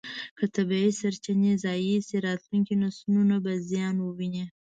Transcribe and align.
که 0.37 0.45
طبیعي 0.55 0.89
سرچینې 0.99 1.51
ضایع 1.63 1.99
شي، 2.07 2.17
راتلونکي 2.27 2.75
نسلونه 2.83 3.35
به 3.43 3.53
زیان 3.69 3.95
وویني. 4.01 4.45